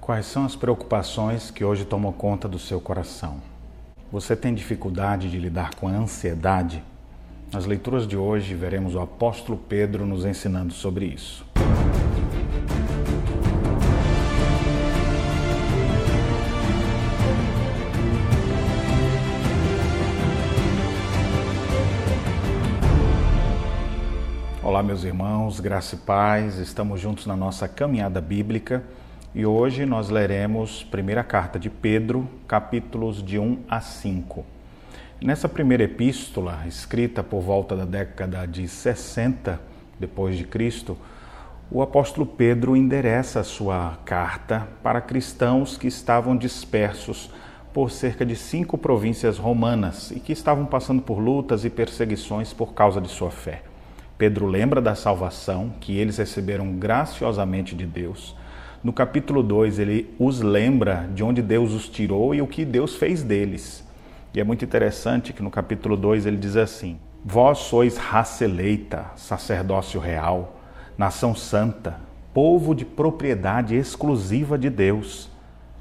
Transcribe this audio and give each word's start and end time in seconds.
Quais 0.00 0.26
são 0.26 0.44
as 0.44 0.54
preocupações 0.54 1.50
que 1.50 1.64
hoje 1.64 1.84
tomam 1.84 2.12
conta 2.12 2.46
do 2.46 2.58
seu 2.60 2.80
coração? 2.80 3.40
Você 4.12 4.36
tem 4.36 4.54
dificuldade 4.54 5.28
de 5.28 5.38
lidar 5.38 5.74
com 5.74 5.88
a 5.88 5.90
ansiedade? 5.90 6.82
Nas 7.52 7.66
leituras 7.66 8.06
de 8.06 8.16
hoje, 8.16 8.54
veremos 8.54 8.94
o 8.94 9.00
apóstolo 9.00 9.58
Pedro 9.58 10.06
nos 10.06 10.24
ensinando 10.24 10.72
sobre 10.72 11.06
isso. 11.06 11.44
Olá, 24.62 24.82
meus 24.84 25.02
irmãos, 25.02 25.58
graça 25.58 25.96
e 25.96 25.98
paz, 25.98 26.58
estamos 26.58 27.00
juntos 27.00 27.26
na 27.26 27.34
nossa 27.34 27.66
caminhada 27.66 28.20
bíblica 28.20 28.84
e 29.36 29.44
hoje 29.44 29.84
nós 29.84 30.08
leremos 30.08 30.82
primeira 30.82 31.22
carta 31.22 31.58
de 31.58 31.68
Pedro, 31.68 32.26
capítulos 32.48 33.22
de 33.22 33.38
1 33.38 33.64
a 33.68 33.82
5. 33.82 34.42
Nessa 35.20 35.46
primeira 35.46 35.84
epístola, 35.84 36.62
escrita 36.66 37.22
por 37.22 37.42
volta 37.42 37.76
da 37.76 37.84
década 37.84 38.46
de 38.46 38.66
60 38.66 39.60
depois 40.00 40.38
de 40.38 40.44
Cristo, 40.44 40.96
o 41.70 41.82
apóstolo 41.82 42.24
Pedro 42.24 42.74
endereça 42.74 43.44
sua 43.44 43.98
carta 44.06 44.66
para 44.82 45.02
cristãos 45.02 45.76
que 45.76 45.86
estavam 45.86 46.34
dispersos 46.34 47.30
por 47.74 47.90
cerca 47.90 48.24
de 48.24 48.36
cinco 48.36 48.78
províncias 48.78 49.36
romanas 49.36 50.12
e 50.12 50.18
que 50.18 50.32
estavam 50.32 50.64
passando 50.64 51.02
por 51.02 51.18
lutas 51.18 51.62
e 51.62 51.68
perseguições 51.68 52.54
por 52.54 52.72
causa 52.72 53.02
de 53.02 53.08
sua 53.08 53.30
fé. 53.30 53.64
Pedro 54.16 54.46
lembra 54.46 54.80
da 54.80 54.94
salvação 54.94 55.74
que 55.78 55.98
eles 55.98 56.16
receberam 56.16 56.72
graciosamente 56.72 57.74
de 57.74 57.84
Deus 57.84 58.34
no 58.86 58.92
capítulo 58.92 59.42
2, 59.42 59.80
ele 59.80 60.14
os 60.16 60.40
lembra 60.40 61.08
de 61.12 61.24
onde 61.24 61.42
Deus 61.42 61.72
os 61.72 61.88
tirou 61.88 62.32
e 62.32 62.40
o 62.40 62.46
que 62.46 62.64
Deus 62.64 62.94
fez 62.94 63.20
deles. 63.20 63.84
E 64.32 64.38
é 64.38 64.44
muito 64.44 64.64
interessante 64.64 65.32
que 65.32 65.42
no 65.42 65.50
capítulo 65.50 65.96
2 65.96 66.24
ele 66.24 66.36
diz 66.36 66.54
assim: 66.56 66.96
Vós 67.24 67.58
sois 67.58 67.96
raça 67.96 68.44
eleita, 68.44 69.06
sacerdócio 69.16 69.98
real, 69.98 70.60
nação 70.96 71.34
santa, 71.34 71.96
povo 72.32 72.76
de 72.76 72.84
propriedade 72.84 73.74
exclusiva 73.74 74.56
de 74.56 74.70
Deus, 74.70 75.28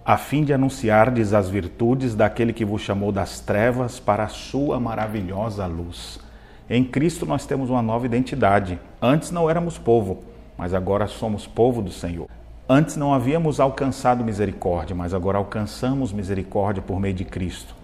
a 0.03 0.17
fim 0.17 0.43
de 0.43 0.51
anunciardes 0.51 1.31
as 1.31 1.47
virtudes 1.47 2.15
daquele 2.15 2.53
que 2.53 2.65
vos 2.65 2.81
chamou 2.81 3.11
das 3.11 3.39
trevas 3.39 3.99
para 3.99 4.23
a 4.23 4.29
sua 4.29 4.79
maravilhosa 4.79 5.67
luz. 5.67 6.19
Em 6.67 6.83
Cristo 6.83 7.23
nós 7.23 7.45
temos 7.45 7.69
uma 7.69 7.83
nova 7.83 8.07
identidade. 8.07 8.79
Antes 8.99 9.29
não 9.29 9.47
éramos 9.47 9.77
povo, 9.77 10.23
mas 10.57 10.73
agora 10.73 11.05
somos 11.05 11.45
povo 11.45 11.83
do 11.83 11.91
Senhor. 11.91 12.27
Antes 12.67 12.95
não 12.95 13.13
havíamos 13.13 13.59
alcançado 13.59 14.23
misericórdia, 14.23 14.95
mas 14.95 15.13
agora 15.13 15.37
alcançamos 15.37 16.11
misericórdia 16.11 16.81
por 16.81 16.99
meio 16.99 17.13
de 17.13 17.23
Cristo. 17.23 17.75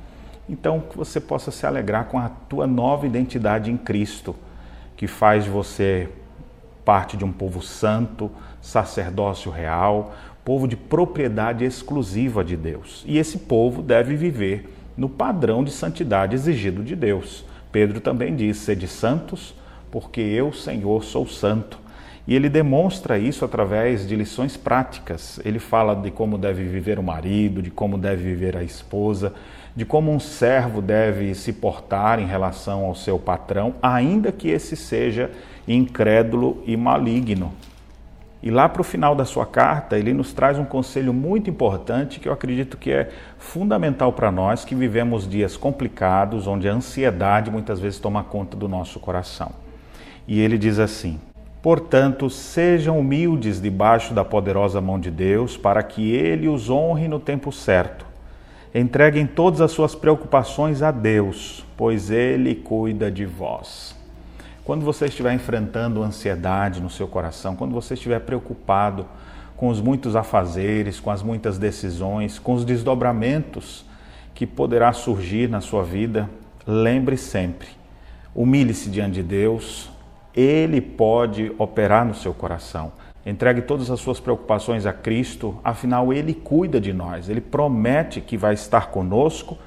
Então, 0.49 0.79
que 0.79 0.97
você 0.97 1.19
possa 1.19 1.51
se 1.51 1.67
alegrar 1.67 2.05
com 2.05 2.17
a 2.17 2.29
tua 2.29 2.65
nova 2.65 3.05
identidade 3.05 3.69
em 3.69 3.77
Cristo, 3.77 4.35
que 4.97 5.05
faz 5.05 5.43
de 5.43 5.51
você 5.51 6.09
parte 6.83 7.15
de 7.15 7.23
um 7.23 7.31
povo 7.31 7.61
santo, 7.61 8.31
sacerdócio 8.59 9.51
real, 9.51 10.15
povo 10.43 10.67
de 10.67 10.75
propriedade 10.75 11.63
exclusiva 11.63 12.43
de 12.43 12.57
Deus. 12.57 13.03
E 13.05 13.19
esse 13.19 13.37
povo 13.37 13.83
deve 13.83 14.15
viver 14.15 14.67
no 14.97 15.07
padrão 15.07 15.63
de 15.63 15.71
santidade 15.71 16.35
exigido 16.35 16.83
de 16.83 16.95
Deus. 16.95 17.45
Pedro 17.71 18.01
também 18.01 18.35
diz: 18.35 18.57
sede 18.57 18.87
santos, 18.87 19.53
porque 19.91 20.21
eu, 20.21 20.51
Senhor, 20.51 21.03
sou 21.03 21.27
santo. 21.27 21.77
E 22.31 22.33
ele 22.33 22.47
demonstra 22.47 23.19
isso 23.19 23.43
através 23.43 24.07
de 24.07 24.15
lições 24.15 24.55
práticas. 24.55 25.37
Ele 25.43 25.59
fala 25.59 25.93
de 25.93 26.09
como 26.09 26.37
deve 26.37 26.63
viver 26.63 26.97
o 26.97 27.03
marido, 27.03 27.61
de 27.61 27.69
como 27.69 27.97
deve 27.97 28.23
viver 28.23 28.55
a 28.55 28.63
esposa, 28.63 29.33
de 29.75 29.83
como 29.83 30.13
um 30.13 30.17
servo 30.17 30.81
deve 30.81 31.35
se 31.35 31.51
portar 31.51 32.21
em 32.21 32.25
relação 32.25 32.85
ao 32.85 32.95
seu 32.95 33.19
patrão, 33.19 33.75
ainda 33.83 34.31
que 34.31 34.47
esse 34.47 34.77
seja 34.77 35.29
incrédulo 35.67 36.63
e 36.65 36.77
maligno. 36.77 37.51
E 38.41 38.49
lá 38.49 38.69
para 38.69 38.79
o 38.79 38.85
final 38.85 39.13
da 39.13 39.25
sua 39.25 39.45
carta, 39.45 39.99
ele 39.99 40.13
nos 40.13 40.31
traz 40.31 40.57
um 40.57 40.63
conselho 40.63 41.13
muito 41.13 41.49
importante 41.49 42.17
que 42.17 42.29
eu 42.29 42.33
acredito 42.33 42.77
que 42.77 42.91
é 42.91 43.09
fundamental 43.37 44.13
para 44.13 44.31
nós 44.31 44.63
que 44.63 44.73
vivemos 44.73 45.27
dias 45.27 45.57
complicados, 45.57 46.47
onde 46.47 46.69
a 46.69 46.73
ansiedade 46.73 47.51
muitas 47.51 47.77
vezes 47.77 47.99
toma 47.99 48.23
conta 48.23 48.55
do 48.55 48.69
nosso 48.69 49.01
coração. 49.01 49.51
E 50.25 50.39
ele 50.39 50.57
diz 50.57 50.79
assim: 50.79 51.19
Portanto, 51.61 52.27
sejam 52.27 52.99
humildes 52.99 53.61
debaixo 53.61 54.13
da 54.15 54.25
poderosa 54.25 54.81
mão 54.81 54.99
de 54.99 55.11
Deus, 55.11 55.55
para 55.55 55.83
que 55.83 56.11
Ele 56.11 56.47
os 56.47 56.69
honre 56.69 57.07
no 57.07 57.19
tempo 57.19 57.51
certo. 57.51 58.05
Entreguem 58.73 59.27
todas 59.27 59.61
as 59.61 59.71
suas 59.71 59.93
preocupações 59.93 60.81
a 60.81 60.89
Deus, 60.89 61.63
pois 61.77 62.09
Ele 62.09 62.55
cuida 62.55 63.11
de 63.11 63.25
vós. 63.25 63.95
Quando 64.63 64.83
você 64.83 65.05
estiver 65.05 65.33
enfrentando 65.33 66.01
ansiedade 66.01 66.81
no 66.81 66.89
seu 66.89 67.07
coração, 67.07 67.55
quando 67.55 67.73
você 67.73 67.93
estiver 67.93 68.21
preocupado 68.21 69.05
com 69.55 69.67
os 69.67 69.79
muitos 69.79 70.15
afazeres, 70.15 70.99
com 70.99 71.11
as 71.11 71.21
muitas 71.21 71.59
decisões, 71.59 72.39
com 72.39 72.53
os 72.53 72.65
desdobramentos 72.65 73.85
que 74.33 74.47
poderá 74.47 74.93
surgir 74.93 75.47
na 75.47 75.61
sua 75.61 75.83
vida, 75.83 76.27
lembre 76.65 77.17
sempre: 77.17 77.67
humilhe-se 78.33 78.89
diante 78.89 79.15
de 79.15 79.23
Deus, 79.23 79.90
ele 80.35 80.79
pode 80.79 81.51
operar 81.57 82.05
no 82.05 82.13
seu 82.13 82.33
coração. 82.33 82.91
Entregue 83.25 83.61
todas 83.61 83.91
as 83.91 83.99
suas 83.99 84.19
preocupações 84.19 84.85
a 84.85 84.93
Cristo, 84.93 85.57
afinal, 85.63 86.11
Ele 86.11 86.33
cuida 86.33 86.81
de 86.81 86.91
nós, 86.91 87.29
Ele 87.29 87.41
promete 87.41 88.19
que 88.19 88.35
vai 88.35 88.53
estar 88.53 88.87
conosco 88.89 89.57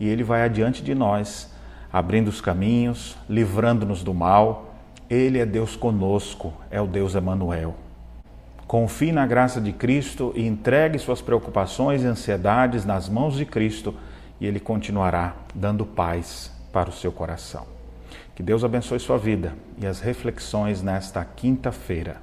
e 0.00 0.08
Ele 0.08 0.24
vai 0.24 0.42
adiante 0.42 0.82
de 0.82 0.94
nós, 0.94 1.52
abrindo 1.92 2.28
os 2.28 2.40
caminhos, 2.40 3.16
livrando-nos 3.28 4.02
do 4.02 4.12
mal. 4.12 4.74
Ele 5.08 5.38
é 5.38 5.46
Deus 5.46 5.76
conosco, 5.76 6.52
é 6.70 6.80
o 6.80 6.86
Deus 6.86 7.14
Emanuel. 7.14 7.76
Confie 8.66 9.12
na 9.12 9.26
graça 9.26 9.60
de 9.60 9.72
Cristo 9.72 10.32
e 10.34 10.44
entregue 10.44 10.98
suas 10.98 11.20
preocupações 11.20 12.02
e 12.02 12.06
ansiedades 12.06 12.84
nas 12.84 13.08
mãos 13.08 13.36
de 13.36 13.44
Cristo 13.44 13.94
e 14.40 14.46
Ele 14.46 14.58
continuará 14.58 15.36
dando 15.54 15.86
paz 15.86 16.50
para 16.72 16.88
o 16.88 16.92
seu 16.92 17.12
coração. 17.12 17.73
Que 18.34 18.42
Deus 18.42 18.64
abençoe 18.64 18.98
sua 18.98 19.16
vida 19.16 19.54
e 19.80 19.86
as 19.86 20.00
reflexões 20.00 20.82
nesta 20.82 21.24
quinta-feira. 21.24 22.20